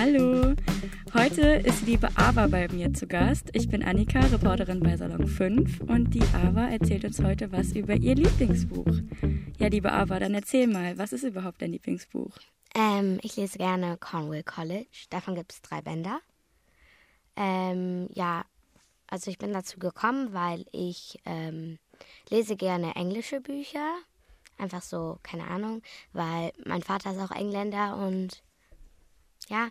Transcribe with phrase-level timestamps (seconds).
[0.00, 0.54] Hallo,
[1.12, 3.50] heute ist liebe Ava bei mir zu Gast.
[3.52, 7.94] Ich bin Annika, Reporterin bei Salon 5 und die Ava erzählt uns heute was über
[7.96, 8.92] ihr Lieblingsbuch.
[9.58, 12.30] Ja, liebe Ava, dann erzähl mal, was ist überhaupt dein Lieblingsbuch?
[12.76, 15.06] Ähm, ich lese gerne Cornwall College.
[15.10, 16.20] Davon gibt es drei Bänder.
[17.34, 18.44] Ähm, ja,
[19.08, 21.80] also ich bin dazu gekommen, weil ich ähm,
[22.30, 23.96] lese gerne englische Bücher.
[24.58, 28.44] Einfach so, keine Ahnung, weil mein Vater ist auch Engländer und
[29.48, 29.68] ja,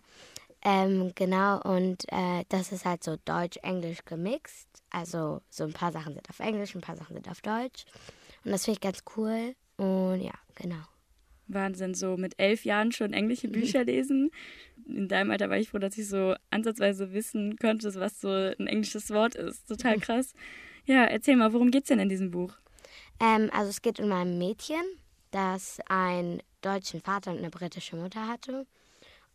[0.64, 1.62] ähm, genau.
[1.62, 4.68] Und äh, das ist halt so Deutsch-Englisch gemixt.
[4.90, 7.86] Also so ein paar Sachen sind auf Englisch, ein paar Sachen sind auf Deutsch.
[8.44, 9.56] Und das finde ich ganz cool.
[9.78, 10.84] Und ja, genau.
[11.48, 14.32] Wahnsinn, so mit elf Jahren schon englische Bücher lesen.
[14.88, 18.68] In deinem Alter war ich froh, dass ich so ansatzweise wissen konnte, was so ein
[18.68, 19.68] englisches Wort ist.
[19.68, 20.34] Total krass.
[20.86, 22.54] Ja, erzähl mal, worum geht's denn in diesem Buch?
[23.20, 24.84] Ähm, also es geht um ein Mädchen,
[25.32, 28.66] das einen deutschen Vater und eine britische Mutter hatte.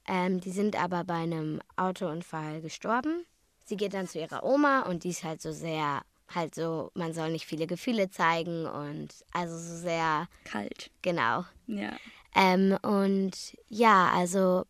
[0.07, 3.25] Ähm, die sind aber bei einem Autounfall gestorben.
[3.65, 7.15] Sie geht dann zu ihrer Oma und die ist halt so sehr, halt so, man
[7.15, 10.91] soll nicht viele Gefühle zeigen und also so sehr kalt.
[11.03, 11.45] Genau.
[11.67, 11.97] Ja.
[12.35, 14.65] Ähm, und ja, also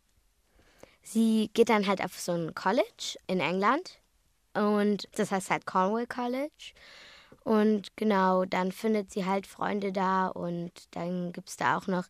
[1.01, 3.99] sie geht dann halt auf so ein College in England
[4.53, 6.73] und das heißt halt Cornwall College.
[7.43, 12.05] Und genau, dann findet sie halt Freunde da und dann gibt es da auch noch,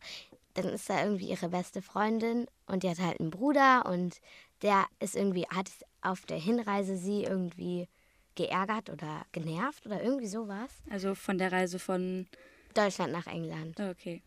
[0.54, 4.20] dann ist da irgendwie ihre beste Freundin und die hat halt einen Bruder und
[4.62, 7.88] der ist irgendwie, hat auf der Hinreise sie irgendwie
[8.34, 10.70] geärgert oder genervt oder irgendwie sowas.
[10.90, 12.26] Also von der Reise von
[12.74, 13.78] Deutschland nach England.
[13.80, 14.22] Oh, okay.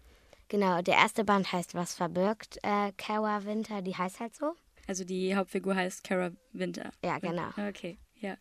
[0.50, 4.54] Genau, der erste Band heißt Was verbirgt äh, Kara Winter, die heißt halt so.
[4.88, 6.92] Also die Hauptfigur heißt Kara Winter.
[7.04, 7.50] Ja, genau.
[7.70, 8.38] Okay, ja.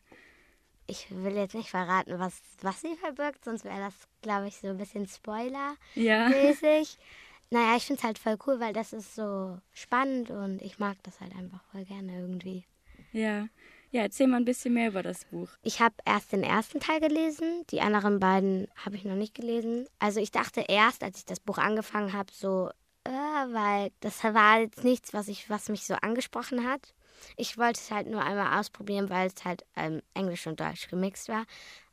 [0.86, 4.68] Ich will jetzt nicht verraten, was, was sie verbirgt, sonst wäre das, glaube ich, so
[4.68, 5.96] ein bisschen Spoiler-mäßig.
[5.96, 6.30] Ja.
[7.50, 10.96] Naja, ich finde es halt voll cool, weil das ist so spannend und ich mag
[11.04, 12.64] das halt einfach voll gerne irgendwie.
[13.12, 13.48] Ja.
[13.92, 15.48] Ja, erzähl mal ein bisschen mehr über das Buch.
[15.62, 19.86] Ich habe erst den ersten Teil gelesen, die anderen beiden habe ich noch nicht gelesen.
[19.98, 22.68] Also ich dachte erst, als ich das Buch angefangen habe, so,
[23.04, 26.94] äh, weil das war jetzt nichts, was, ich, was mich so angesprochen hat.
[27.36, 31.28] Ich wollte es halt nur einmal ausprobieren, weil es halt ähm, Englisch und Deutsch gemixt
[31.28, 31.44] war.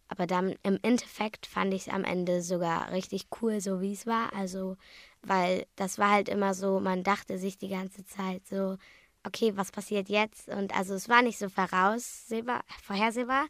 [0.09, 4.05] Aber dann im Endeffekt fand ich es am Ende sogar richtig cool, so wie es
[4.05, 4.33] war.
[4.33, 4.77] Also,
[5.23, 8.77] weil das war halt immer so, man dachte sich die ganze Zeit so,
[9.23, 10.49] okay, was passiert jetzt?
[10.49, 13.47] Und also es war nicht so voraussehbar, vorhersehbar.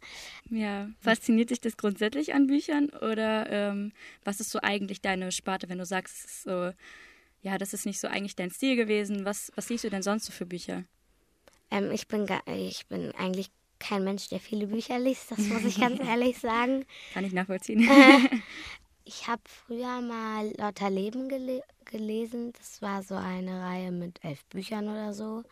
[0.48, 3.92] Ja, fasziniert dich das grundsätzlich an Büchern oder ähm,
[4.24, 6.70] was ist so eigentlich deine Sparte, wenn du sagst, so,
[7.42, 9.24] ja, das ist nicht so eigentlich dein Stil gewesen.
[9.24, 10.84] Was, was liest du denn sonst so für Bücher?
[11.70, 15.78] Ähm, ich, bin ich bin eigentlich kein Mensch, der viele Bücher liest, das muss ich
[15.78, 16.86] ganz ehrlich sagen.
[17.12, 17.88] Kann ich nachvollziehen.
[19.04, 22.52] Ich habe früher mal Lotta Leben gele gelesen.
[22.58, 25.42] Das war so eine Reihe mit elf Büchern oder so.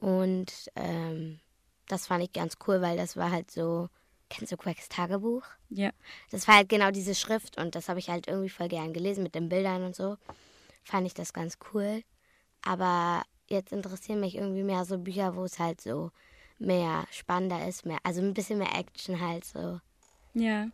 [0.00, 1.40] Und ähm,
[1.88, 3.88] das fand ich ganz cool, weil das war halt so.
[4.30, 5.44] Kennst du Quacks Tagebuch?
[5.68, 5.90] Ja.
[6.30, 9.22] Das war halt genau diese Schrift und das habe ich halt irgendwie voll gern gelesen
[9.22, 10.16] mit den Bildern und so.
[10.84, 12.02] Fand ich das ganz cool.
[12.64, 16.12] Aber jetzt interessieren mich irgendwie mehr so Bücher, wo es halt so
[16.58, 19.80] mehr spannender ist, mehr, also ein bisschen mehr Action halt so.
[20.32, 20.68] Ja.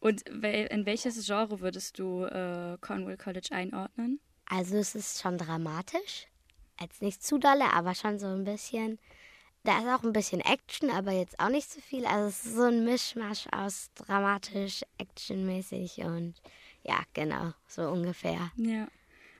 [0.00, 4.18] Und in welches Genre würdest du äh, Cornwall College einordnen?
[4.46, 6.26] Also es ist schon dramatisch.
[6.80, 8.98] Jetzt nicht zu dolle, aber schon so ein bisschen.
[9.62, 12.06] Da ist auch ein bisschen Action, aber jetzt auch nicht so viel.
[12.06, 16.34] Also es ist so ein Mischmasch aus dramatisch, actionmäßig und
[16.82, 18.50] ja, genau, so ungefähr.
[18.56, 18.88] Ja.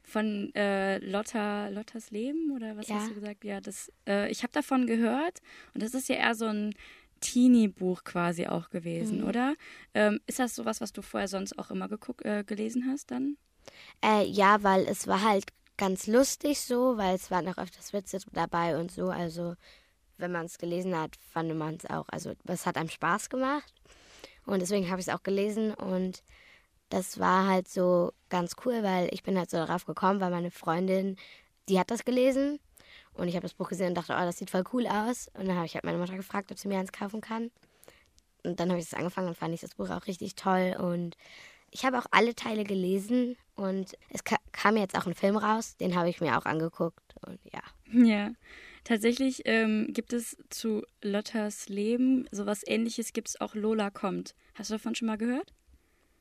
[0.02, 2.96] Von äh, Lotta, Lottas Leben oder was Ja.
[2.96, 3.44] hast du gesagt?
[3.44, 5.40] Ja, das, äh, ich habe davon gehört
[5.72, 6.74] und das ist ja eher so ein
[7.20, 9.28] Teenie-Buch quasi auch gewesen, Mhm.
[9.28, 9.54] oder?
[9.94, 13.36] Ähm, ist das sowas, was du vorher sonst auch immer geguckt, äh, gelesen hast dann?
[14.04, 15.44] Äh, ja, weil es war halt
[15.76, 19.08] ganz lustig so, weil es waren auch öfters Witze dabei und so.
[19.08, 19.54] Also
[20.18, 22.06] wenn man es gelesen hat, fand man es auch.
[22.10, 23.72] Also es hat einem Spaß gemacht
[24.46, 26.22] und deswegen habe ich es auch gelesen und
[26.90, 30.50] das war halt so ganz cool, weil ich bin halt so darauf gekommen, weil meine
[30.50, 31.16] Freundin,
[31.68, 32.58] die hat das gelesen
[33.14, 35.28] und ich habe das Buch gesehen und dachte, oh, das sieht voll cool aus.
[35.34, 37.50] Und dann habe ich halt meine Mutter gefragt, ob sie mir eins kaufen kann.
[38.44, 41.16] Und dann habe ich es angefangen und fand ich das Buch auch richtig toll und
[41.70, 45.76] ich habe auch alle Teile gelesen und es ka kam jetzt auch ein Film raus,
[45.76, 47.62] den habe ich mir auch angeguckt und ja.
[47.92, 48.32] Ja.
[48.84, 54.34] Tatsächlich ähm, gibt es zu Lottas Leben sowas ähnliches, gibt es auch Lola kommt.
[54.54, 55.52] Hast du davon schon mal gehört?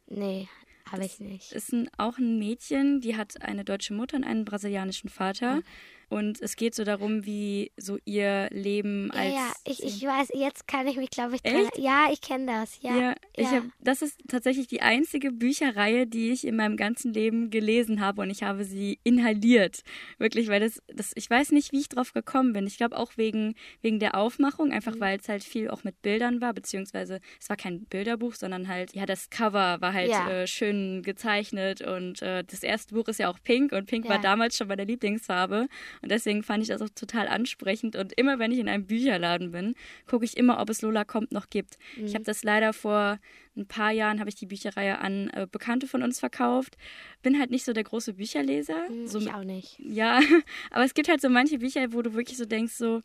[0.08, 0.48] Nee,
[0.92, 1.52] habe ich nicht.
[1.52, 5.62] ist ein, auch ein Mädchen, die hat eine deutsche Mutter und einen brasilianischen Vater.
[6.10, 9.34] Und es geht so darum, wie so ihr Leben Ja, als.
[9.36, 12.82] ja, ich, ich weiß, jetzt kann ich mich, glaube ich, dran, ja, ich kenne das,
[12.82, 12.98] ja.
[12.98, 13.58] Ja, ich ja.
[13.58, 18.22] hab, das ist tatsächlich die einzige Bücherreihe, die ich in meinem ganzen Leben gelesen habe
[18.24, 19.82] und ich habe sie inhaliert.
[20.18, 22.66] Wirklich, weil das, das ich weiß nicht, wie ich drauf gekommen bin.
[22.66, 25.00] Ich glaube auch wegen, wegen der Aufmachung, einfach Mhm.
[25.00, 28.96] weil es halt viel auch mit Bildern war, beziehungsweise es war kein Bilderbuch, sondern halt,
[28.96, 30.28] ja, das Cover war halt Ja.
[30.30, 34.16] äh, schön gezeichnet und äh, das erste Buch ist ja auch pink und pink war
[34.16, 34.22] Ja.
[34.22, 35.68] damals schon meine Lieblingsfarbe
[36.02, 39.52] und deswegen fand ich das auch total ansprechend und immer wenn ich in einem Bücherladen
[39.52, 39.76] bin,
[40.08, 41.78] gucke ich immer, ob es Lola kommt noch gibt.
[41.98, 42.14] Ich Mhm.
[42.16, 43.20] habe das leider vor
[43.58, 46.78] ein paar Jahren habe ich die Bücherreihe an äh, Bekannte von uns verkauft.
[47.22, 48.88] Bin halt nicht so der große Bücherleser.
[48.88, 49.78] Hm, So, ich auch nicht.
[49.80, 50.20] ja,
[50.72, 53.02] aber es gibt halt so manche Bücher, wo du wirklich so denkst, so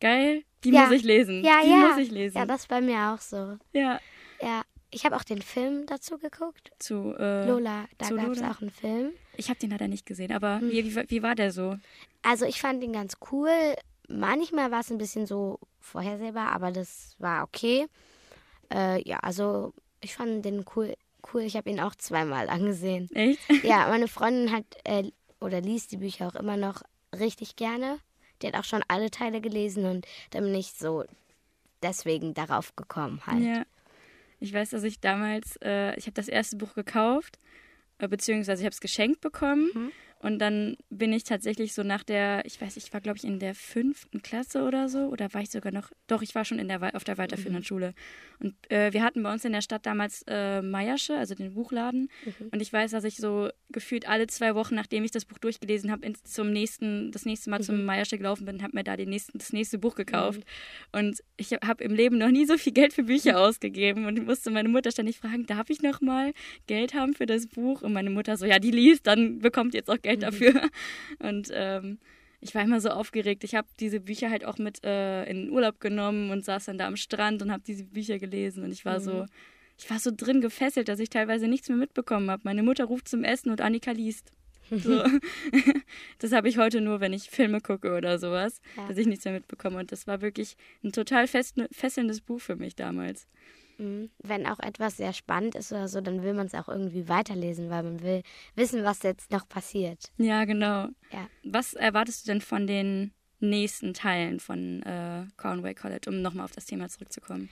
[0.00, 0.82] geil, die Ja.
[0.82, 1.42] muss ich lesen.
[1.44, 1.76] Ja, die ja.
[1.88, 2.36] muss ich lesen.
[2.38, 3.58] Ja, das ist bei mir auch so.
[3.72, 3.98] ja.
[4.40, 6.70] Ja, ich habe auch den Film dazu geguckt.
[6.78, 9.12] Zu äh, Lola, da gab es auch einen Film.
[9.36, 10.70] Ich habe den leider nicht gesehen, aber Hm.
[10.70, 11.76] wie, wie, wie war der so?
[12.22, 13.50] Also ich fand ihn ganz cool.
[14.08, 17.86] Manchmal war es ein bisschen so vorhersehbar, aber das war okay.
[18.72, 20.94] Äh, ja, also ich fand den cool.
[21.32, 23.08] Cool, ich habe ihn auch zweimal angesehen.
[23.14, 23.40] Echt?
[23.64, 25.10] Ja, meine Freundin hat äh,
[25.40, 26.82] oder liest die Bücher auch immer noch
[27.18, 27.98] richtig gerne.
[28.40, 31.04] Die hat auch schon alle Teile gelesen und dann bin ich so
[31.82, 33.42] deswegen darauf gekommen halt.
[33.42, 33.62] Ja.
[34.38, 37.38] Ich weiß, dass ich damals, äh, ich habe das erste Buch gekauft,
[37.98, 39.70] äh, beziehungsweise ich habe es geschenkt bekommen.
[39.74, 39.92] Mhm.
[40.18, 43.38] Und dann bin ich tatsächlich so nach der, ich weiß, ich war glaube ich in
[43.38, 46.68] der fünften Klasse oder so, oder war ich sogar noch, doch, ich war schon in
[46.68, 47.64] der, auf der weiterführenden Mhm.
[47.64, 47.94] Schule.
[48.40, 52.08] Und äh, wir hatten bei uns in der Stadt damals äh, Meiersche, also den Buchladen.
[52.24, 52.48] Mhm.
[52.50, 55.90] Und ich weiß, dass ich so gefühlt alle zwei Wochen, nachdem ich das Buch durchgelesen
[55.90, 57.64] habe, zum nächsten, das nächste Mal Mhm.
[57.64, 60.40] zum Meiersche gelaufen bin, habe mir da den nächsten, das nächste Buch gekauft.
[60.92, 64.24] Und ich habe im Leben noch nie so viel Geld für Bücher ausgegeben und ich
[64.24, 66.32] musste meine Mutter ständig fragen, darf ich noch mal
[66.66, 67.82] Geld haben für das Buch?
[67.82, 70.54] Und meine Mutter so, ja, die liest, dann bekommt ihr jetzt auch Geld dafür.
[71.18, 71.98] Und ähm,
[72.40, 73.44] ich war immer so aufgeregt.
[73.44, 76.78] Ich habe diese Bücher halt auch mit äh, in den Urlaub genommen und saß dann
[76.78, 79.26] da am Strand und habe diese Bücher gelesen und ich war so
[79.78, 82.42] ich war so drin gefesselt, dass ich teilweise nichts mehr mitbekommen habe.
[82.44, 84.32] Meine Mutter ruft zum Essen und Annika liest.
[84.70, 85.04] So.
[86.18, 88.88] das habe ich heute nur, wenn ich Filme gucke oder sowas, Ja.
[88.88, 89.78] dass ich nichts mehr mitbekomme.
[89.78, 93.26] Und das war wirklich ein total fesselndes Buch für mich damals.
[93.78, 94.10] Mhm.
[94.22, 97.70] Wenn auch etwas sehr spannend ist oder so, dann will man es auch irgendwie weiterlesen,
[97.70, 98.22] weil man will
[98.54, 100.12] wissen, was jetzt noch passiert.
[100.18, 100.88] Ja, genau.
[101.12, 101.28] Ja.
[101.44, 106.52] Was erwartest du denn von den nächsten Teilen von äh, Conway College, um nochmal auf
[106.52, 107.50] das Thema zurückzukommen?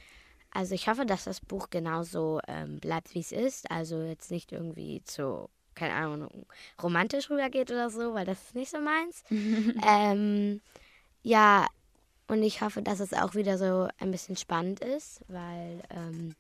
[0.51, 3.71] Also ich hoffe, dass das Buch genauso ähm, bleibt, wie es ist.
[3.71, 6.47] Also jetzt nicht irgendwie zu, keine Ahnung,
[6.83, 9.25] romantisch rübergeht oder so, weil das ist nicht so meins.
[9.31, 10.61] ähm,
[11.23, 11.67] ja,
[12.35, 16.35] und ich hoffe, dass es auch wieder so ein bisschen spannend ist, weil ähm,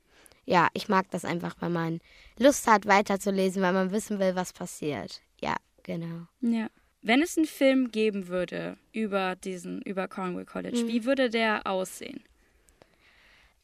[0.44, 2.00] ja, ich mag das einfach, wenn man
[2.38, 5.23] Lust hat, weiterzulesen, weil man wissen will, was passiert.
[5.41, 6.26] Ja, genau.
[6.41, 6.69] Ja.
[7.00, 12.25] Wenn es einen Film geben würde über diesen, über Cornwall College, wie würde der aussehen?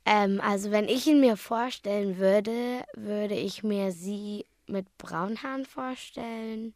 [0.05, 5.65] Ähm, also wenn ich ihn mir vorstellen würde, würde ich mir sie mit braunen Haaren
[5.65, 6.75] vorstellen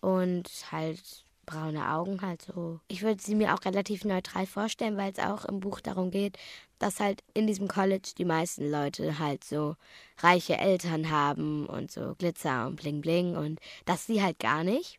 [0.00, 2.80] und halt braune Augen halt so.
[2.88, 6.38] Ich würde sie mir auch relativ neutral vorstellen, weil es auch im Buch darum geht,
[6.78, 9.76] dass halt in diesem College die meisten Leute halt so
[10.18, 14.98] reiche Eltern haben und so Glitzer und Bling Bling und das sie halt gar nicht.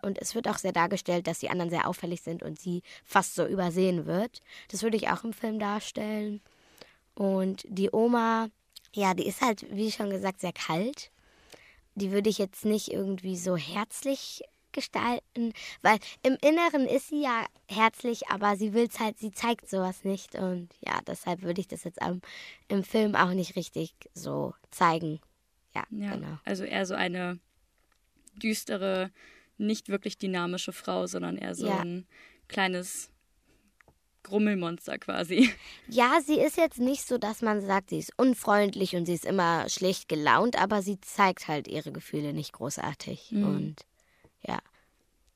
[0.00, 3.34] Und es wird auch sehr dargestellt, dass die anderen sehr auffällig sind und sie fast
[3.34, 4.40] so übersehen wird.
[4.70, 6.40] Das würde ich auch im Film darstellen.
[7.14, 8.48] Und die Oma,
[8.94, 11.10] ja, die ist halt, wie schon gesagt, sehr kalt.
[11.96, 14.42] Die würde ich jetzt nicht irgendwie so herzlich
[14.78, 15.52] gestalten,
[15.82, 20.04] weil im Inneren ist sie ja herzlich, aber sie will es halt, sie zeigt sowas
[20.04, 20.34] nicht.
[20.34, 22.20] Und ja, deshalb würde ich das jetzt am,
[22.68, 25.20] im Film auch nicht richtig so zeigen.
[25.74, 26.38] Ja, Ja, genau.
[26.44, 27.38] also eher so eine
[28.36, 29.10] düstere,
[29.56, 31.80] nicht wirklich dynamische Frau, sondern eher so Ja.
[31.80, 32.06] ein
[32.46, 33.10] kleines
[34.22, 35.50] Grummelmonster quasi.
[35.88, 39.24] Ja, sie ist jetzt nicht so, dass man sagt, sie ist unfreundlich und sie ist
[39.24, 43.32] immer schlecht gelaunt, aber sie zeigt halt ihre Gefühle nicht großartig.
[43.32, 43.44] Mhm.
[43.44, 43.76] Und
[44.46, 44.58] ja,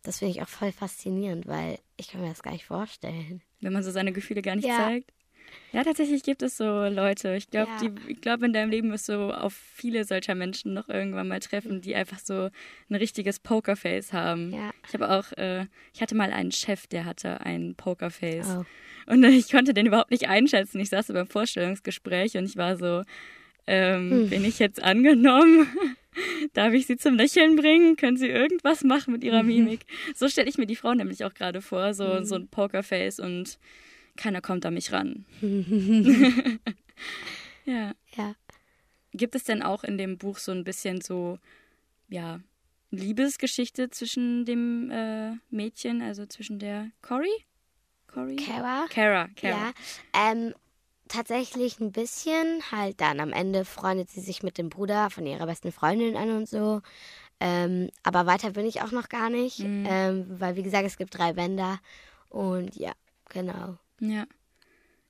[0.02, 3.40] das finde ich auch voll faszinierend, weil ich kann mir das gar nicht vorstellen.
[3.61, 4.76] Wenn man so seine Gefühle gar nicht Ja.
[4.76, 5.12] zeigt.
[5.73, 7.35] Ja, tatsächlich gibt es so Leute.
[7.37, 7.90] Ich glaube, Ja.
[8.09, 11.80] ich glaube, in deinem Leben wirst du auf viele solcher Menschen noch irgendwann mal treffen,
[11.82, 12.49] die einfach so
[12.88, 14.52] ein richtiges Pokerface haben.
[14.52, 14.71] Ja.
[14.88, 18.59] Ich habe auch, äh, ich hatte mal einen Chef, der hatte ein Pokerface.
[18.61, 18.64] Oh.
[19.12, 20.80] Und ich konnte den überhaupt nicht einschätzen.
[20.80, 23.02] Ich saß beim Vorstellungsgespräch und ich war so,
[23.66, 24.30] ähm, Hm.
[24.30, 25.66] bin ich jetzt angenommen?
[26.52, 27.97] Darf ich sie zum Lächeln bringen?
[27.97, 29.26] Können sie irgendwas machen mit Mhm.
[29.28, 29.87] ihrer Mimik?
[30.14, 33.59] So stelle ich mir die Frau nämlich auch gerade vor, so, so ein Pokerface und
[34.16, 35.25] keiner kommt an mich ran.
[37.64, 37.92] ja.
[38.16, 38.35] Ja.
[39.14, 41.38] Gibt es denn auch in dem Buch so ein bisschen so,
[42.09, 42.40] ja,
[42.90, 47.31] Liebesgeschichte zwischen dem äh, Mädchen, also zwischen der Cory?
[48.07, 48.37] Cory?
[48.37, 48.87] Kara.
[48.90, 49.50] Kara, Kara.
[49.57, 49.73] Ja,
[50.33, 50.54] ähm,
[51.09, 52.62] tatsächlich ein bisschen.
[52.71, 56.30] Halt dann am Ende freundet sie sich mit dem Bruder von ihrer besten Freundin an
[56.30, 56.80] und so.
[57.40, 59.87] Ähm, aber weiter bin ich auch noch gar nicht, mhm.
[59.88, 61.80] ähm, weil wie gesagt, es gibt drei Bänder
[62.28, 62.92] und ja,
[63.30, 63.78] genau.
[63.99, 64.26] Ja.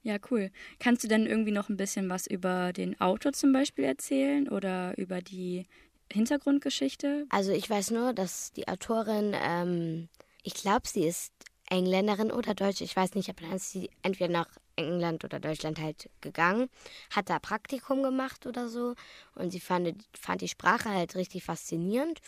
[0.02, 0.50] Ja, cool.
[0.80, 4.99] Kannst du denn irgendwie noch ein bisschen was über den Autor zum Beispiel erzählen oder
[4.99, 5.66] über die
[6.12, 7.26] Hintergrundgeschichte?
[7.30, 10.08] Also ich weiß nur, dass die Autorin, ähm,
[10.42, 11.32] ich glaube, sie ist
[11.72, 15.80] Engländerin oder Deutsch, ich weiß nicht, aber dann ist sie entweder nach England oder Deutschland
[15.80, 16.68] halt gegangen,
[17.10, 18.94] hat da Praktikum gemacht oder so
[19.36, 22.20] und sie fand, fand die Sprache halt richtig faszinierend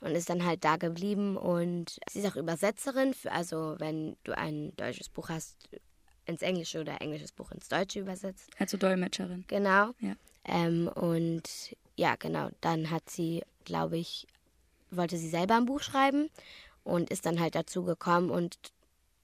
[0.00, 4.36] und ist dann halt da geblieben und sie ist auch Übersetzerin, für, also wenn du
[4.36, 5.56] ein deutsches Buch hast,
[6.26, 8.50] ins Englische oder englisches Buch ins Deutsche übersetzt.
[8.58, 9.44] Also Dolmetscherin.
[9.46, 9.92] Genau.
[10.00, 10.14] Ja.
[10.44, 14.26] Ähm, und ja, genau, dann hat sie, glaube ich,
[14.90, 16.30] wollte sie selber ein Buch schreiben
[16.82, 18.58] und ist dann halt dazu gekommen und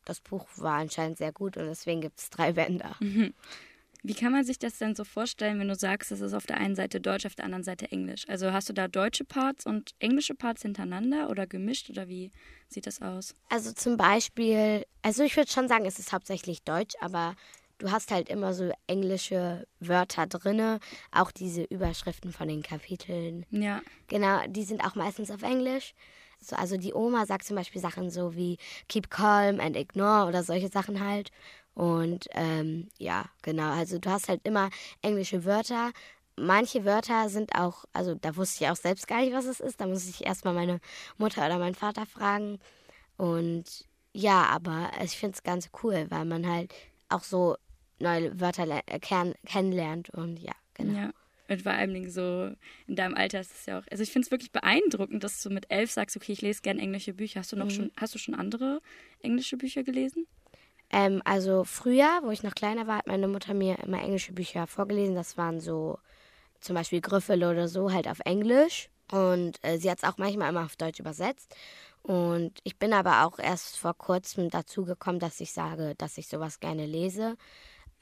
[0.05, 2.97] das Buch war anscheinend sehr gut und deswegen gibt es drei Bänder.
[3.01, 3.35] Mhm.
[4.07, 6.59] Wie kann man sich das denn so vorstellen, wenn du sagst, es ist auf der
[6.59, 8.29] einen Seite Deutsch, auf der anderen Seite Englisch?
[8.29, 12.31] Also hast du da deutsche Parts und englische Parts hintereinander oder gemischt oder wie
[12.69, 13.35] sieht das aus?
[13.49, 17.35] Also zum Beispiel, also ich würde schon sagen, es ist hauptsächlich Deutsch, aber
[17.79, 20.81] du hast halt immer so englische Wörter drinne,
[21.11, 23.47] auch diese Überschriften von den Kapiteln.
[23.51, 23.81] Ja.
[24.09, 25.95] Genau, die sind auch meistens auf Englisch.
[26.45, 28.59] So, also die Oma sagt zum Beispiel Sachen so wie
[28.89, 31.31] keep calm and ignore oder solche Sachen halt.
[31.75, 33.73] Und ähm, ja, genau.
[33.73, 34.71] Also du hast halt immer
[35.03, 35.93] englische Wörter.
[36.37, 39.81] Manche Wörter sind auch, also da wusste ich auch selbst gar nicht, was es ist.
[39.81, 40.81] Da muss ich erstmal meine
[41.19, 42.59] Mutter oder meinen Vater fragen.
[43.17, 46.73] Und ja, aber ich finde es ganz cool, weil man halt
[47.09, 47.57] auch so
[47.99, 48.83] neue Wörter
[49.47, 50.99] kennenlernt und ja, genau.
[50.99, 51.11] Ja.
[51.49, 52.51] Und vor allem so
[52.87, 53.85] in deinem Alter ist es ja auch.
[53.91, 56.81] Also ich finde es wirklich beeindruckend, dass du mit elf sagst, okay, ich lese gerne
[56.81, 57.41] englische Bücher.
[57.41, 57.71] Hast du noch mhm.
[57.71, 58.81] schon, hast du schon andere
[59.21, 60.27] englische Bücher gelesen?
[60.91, 64.67] Ähm, also früher, wo ich noch kleiner war, hat meine Mutter mir immer englische Bücher
[64.67, 65.15] vorgelesen.
[65.15, 65.99] Das waren so
[66.61, 68.89] zum Beispiel Griffel oder so, halt auf Englisch.
[69.11, 71.55] Und äh, sie hat es auch manchmal immer auf Deutsch übersetzt.
[72.03, 76.29] Und ich bin aber auch erst vor kurzem dazu gekommen, dass ich sage, dass ich
[76.29, 77.37] sowas gerne lese.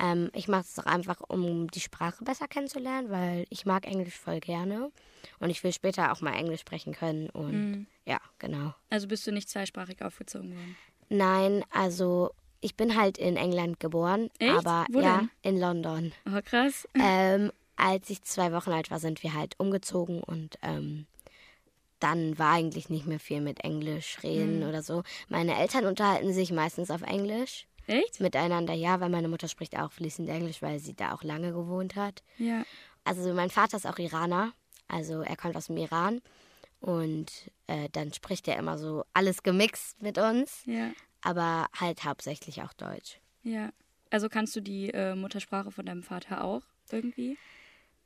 [0.03, 4.19] Ähm, ich mache es auch einfach, um die Sprache besser kennenzulernen, weil ich mag Englisch
[4.19, 4.91] voll gerne.
[5.39, 7.31] Und ich will später auch mal Englisch sprechen können.
[7.31, 7.87] Und mhm.
[8.05, 8.75] ja, genau.
[8.91, 10.77] Also bist du nicht zweisprachig aufgezogen worden?
[11.09, 14.51] Nein, also ich bin halt in England geboren, Echt?
[14.53, 15.31] aber Wo ja, denn?
[15.43, 16.13] in London.
[16.27, 16.89] Oh, krass.
[17.01, 21.07] Ähm, als ich zwei Wochen alt war, sind wir halt umgezogen und ähm,
[21.99, 24.69] dann war eigentlich nicht mehr viel mit Englisch reden mhm.
[24.69, 25.03] oder so.
[25.29, 27.67] Meine Eltern unterhalten sich meistens auf Englisch.
[27.87, 28.21] Echt?
[28.21, 31.97] Miteinander, ja, weil meine Mutter spricht auch fließend Englisch, weil sie da auch lange gewohnt
[31.97, 32.23] hat.
[32.39, 32.65] Ja.
[33.05, 34.53] Also mein Vater ist auch Iraner,
[34.89, 36.21] also er kommt aus dem Iran
[36.81, 40.63] und äh, dann spricht er immer so alles gemixt mit uns.
[40.67, 40.91] Ja
[41.23, 43.19] aber halt hauptsächlich auch Deutsch.
[43.43, 43.71] Ja.
[44.11, 47.39] Also kannst du die äh, Muttersprache von deinem Vater auch irgendwie?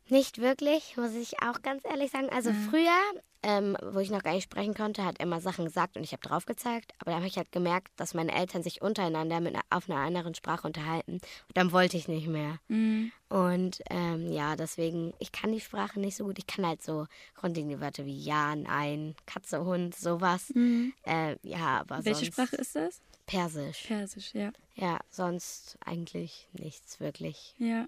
[0.09, 2.29] Nicht wirklich, muss ich auch ganz ehrlich sagen.
[2.31, 2.69] Also mhm.
[2.71, 6.05] früher, ähm, wo ich noch gar nicht sprechen konnte, hat er immer Sachen gesagt und
[6.05, 6.93] ich habe drauf gezeigt.
[6.99, 10.35] Aber dann habe ich halt gemerkt, dass meine Eltern sich untereinander mit, auf einer anderen
[10.35, 11.15] Sprache unterhalten.
[11.15, 12.59] Und dann wollte ich nicht mehr.
[12.69, 13.11] Mhm.
[13.29, 16.39] Und ähm, ja, deswegen, ich kann die Sprache nicht so gut.
[16.39, 20.53] Ich kann halt so grundlegende Wörter wie Ja, Nein, Katze, Hund, sowas.
[20.55, 20.93] Mhm.
[21.05, 23.01] Äh, ja, aber Welche sonst, Sprache ist das?
[23.27, 23.83] Persisch.
[23.89, 24.53] Persisch, ja.
[24.77, 27.57] Ja, sonst eigentlich nichts wirklich.
[27.59, 27.87] Ja.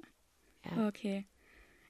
[0.64, 0.88] ja.
[0.88, 1.24] Okay.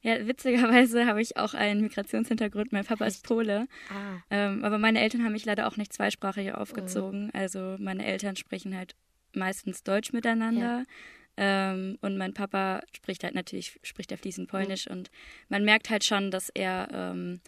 [0.09, 2.73] Ja, witzigerweise habe ich auch einen Migrationshintergrund.
[2.73, 3.17] Mein Papa Echt?
[3.17, 3.67] ist Pole.
[3.91, 4.23] Ah.
[4.31, 7.27] Ähm, aber meine Eltern haben mich leider auch nicht zweisprachig aufgezogen.
[7.27, 7.31] Mhm.
[7.35, 8.95] Also meine Eltern sprechen halt
[9.35, 10.85] meistens Deutsch miteinander.
[11.37, 11.73] Ja.
[11.73, 14.87] Ähm, und mein Papa spricht halt natürlich, spricht er fließend Polnisch.
[14.87, 14.93] Mhm.
[14.93, 15.11] Und
[15.49, 17.41] man merkt halt schon, dass er ähm,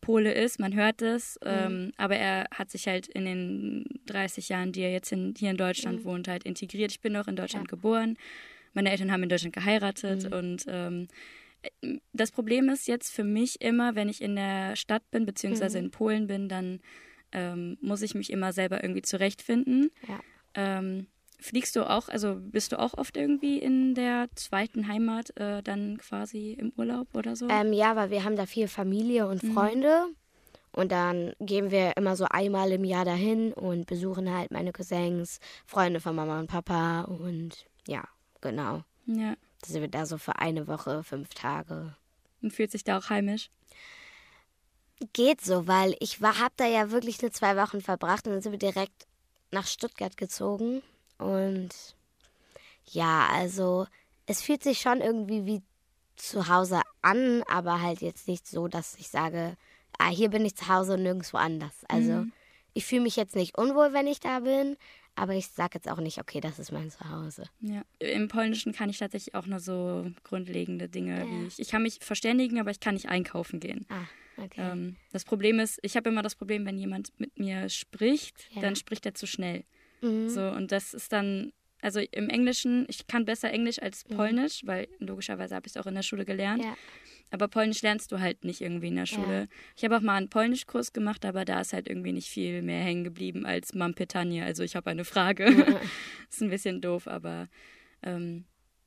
[0.00, 1.92] Pole ist, man hört es, mhm.
[1.96, 5.56] aber er hat sich halt in den 30 Jahren, die er jetzt in, hier in
[5.56, 6.04] Deutschland mhm.
[6.04, 6.92] wohnt, halt integriert.
[6.92, 7.70] Ich bin auch in Deutschland ja.
[7.70, 8.16] geboren.
[8.72, 10.32] Meine Eltern haben in Deutschland geheiratet Mhm.
[10.32, 11.08] und ähm,
[12.12, 15.84] das Problem ist jetzt für mich immer, wenn ich in der Stadt bin, beziehungsweise Mhm.
[15.86, 16.80] in Polen bin, dann
[17.32, 19.90] ähm, muss ich mich immer selber irgendwie zurechtfinden.
[20.08, 20.20] Ja.
[20.54, 21.06] Ähm,
[21.38, 25.98] fliegst du auch, also bist du auch oft irgendwie in der zweiten Heimat äh, dann
[25.98, 27.48] quasi im Urlaub oder so?
[27.48, 29.52] Ähm, ja, weil wir haben da viel Familie und Mhm.
[29.52, 30.06] Freunde.
[30.72, 35.40] Und dann gehen wir immer so einmal im Jahr dahin und besuchen halt meine Cousins,
[35.64, 37.02] Freunde von Mama und Papa.
[37.02, 38.04] Und ja,
[38.42, 38.82] genau.
[39.06, 39.36] ja.
[39.66, 41.96] Sind wir da so für eine Woche, fünf Tage.
[42.42, 43.50] Und fühlt sich da auch heimisch?
[45.12, 48.42] Geht so, weil ich war, hab da ja wirklich nur zwei Wochen verbracht und dann
[48.42, 49.06] sind wir direkt
[49.50, 50.82] nach Stuttgart gezogen.
[51.18, 51.70] Und
[52.86, 53.86] ja, also
[54.26, 55.62] es fühlt sich schon irgendwie wie
[56.16, 59.56] zu Hause an, aber halt jetzt nicht so, dass ich sage,
[59.98, 61.74] ah, hier bin ich zu Hause und nirgendwo anders.
[61.88, 62.32] Also mhm.
[62.74, 64.76] ich fühle mich jetzt nicht unwohl, wenn ich da bin,
[65.16, 67.44] aber ich sage jetzt auch nicht, okay, das ist mein Zuhause.
[67.60, 71.26] Ja, im Polnischen kann ich tatsächlich auch nur so grundlegende Dinge ja.
[71.26, 71.58] wie ich.
[71.58, 73.86] Ich kann mich verständigen, aber ich kann nicht einkaufen gehen.
[73.88, 74.60] Ah, okay.
[74.72, 78.60] Ähm, das Problem ist, ich habe immer das Problem, wenn jemand mit mir spricht, ja.
[78.60, 79.64] dann spricht er zu schnell.
[80.02, 80.28] Mhm.
[80.28, 84.16] So, und das ist dann, also im Englischen, ich kann besser Englisch als mhm.
[84.16, 84.68] Polnisch, mhm.
[84.68, 86.62] weil logischerweise habe ich es auch in der Schule gelernt.
[86.62, 86.76] Ja.
[87.30, 89.40] Aber Polnisch lernst du halt nicht irgendwie in der Schule.
[89.40, 89.46] Ja.
[89.76, 92.82] Ich habe auch mal einen Polnischkurs gemacht, aber da ist halt irgendwie nicht viel mehr
[92.82, 94.42] hängen geblieben als Mam Pytanie.
[94.42, 95.50] Also ich habe eine Frage.
[95.50, 95.80] Ja.
[96.30, 97.48] ist ein bisschen doof, aber
[98.02, 98.44] ähm,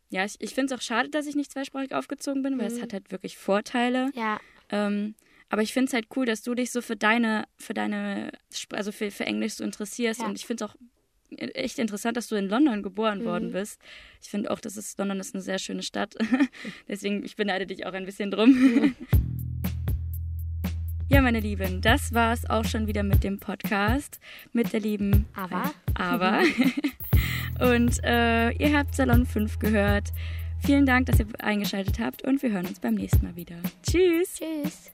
[0.10, 2.76] ja, ich, ich finde es auch schade, dass ich nicht zweisprachig aufgezogen bin, weil mhm.
[2.76, 4.12] es hat halt wirklich Vorteile.
[4.16, 4.40] Ja.
[4.70, 5.16] Ähm,
[5.50, 8.32] aber ich finde es halt cool, dass du dich so für deine, für deine,
[8.72, 10.22] also für, für Englisch so interessierst.
[10.22, 10.28] Ja.
[10.28, 10.76] Und ich finde es auch
[11.38, 13.26] echt interessant, dass du in London geboren mhm.
[13.26, 13.80] worden bist.
[14.22, 16.16] Ich finde auch, dass es London ist eine sehr schöne Stadt.
[16.88, 18.96] Deswegen, ich beneide dich auch ein bisschen drum.
[21.10, 24.20] Ja, meine Lieben, das war es auch schon wieder mit dem Podcast
[24.54, 25.72] mit der lieben Ava.
[25.96, 26.42] Ava.
[27.60, 30.10] und äh, ihr habt Salon 5 gehört.
[30.66, 33.56] Vielen Dank, dass ihr eingeschaltet habt und wir hören uns beim nächsten Mal wieder.
[33.82, 34.36] Tschüss.
[34.36, 34.92] Tschüss.